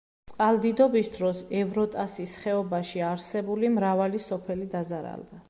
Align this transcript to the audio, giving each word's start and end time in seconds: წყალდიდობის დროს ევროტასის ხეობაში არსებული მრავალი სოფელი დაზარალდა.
წყალდიდობის 0.29 1.09
დროს 1.17 1.41
ევროტასის 1.59 2.33
ხეობაში 2.47 3.05
არსებული 3.11 3.71
მრავალი 3.77 4.25
სოფელი 4.31 4.69
დაზარალდა. 4.77 5.37